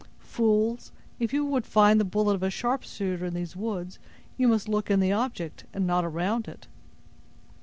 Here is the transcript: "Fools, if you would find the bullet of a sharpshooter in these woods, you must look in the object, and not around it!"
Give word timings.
"Fools, 0.25 0.91
if 1.19 1.31
you 1.31 1.45
would 1.45 1.67
find 1.67 1.99
the 1.99 2.03
bullet 2.03 2.33
of 2.33 2.41
a 2.41 2.49
sharpshooter 2.49 3.23
in 3.23 3.35
these 3.35 3.55
woods, 3.55 3.99
you 4.35 4.47
must 4.47 4.67
look 4.67 4.89
in 4.89 4.99
the 4.99 5.13
object, 5.13 5.65
and 5.75 5.85
not 5.85 6.03
around 6.03 6.47
it!" 6.47 6.65